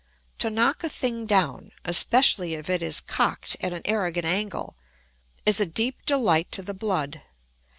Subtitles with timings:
[0.39, 4.75] To knock a thing down, especially if it is cocked at an arrogant angle,
[5.45, 7.21] is a deep delight to the blood.